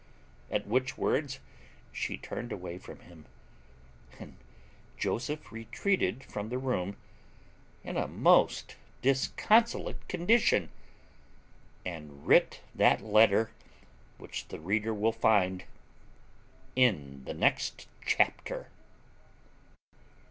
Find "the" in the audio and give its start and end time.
6.49-6.57, 14.47-14.59, 17.25-17.35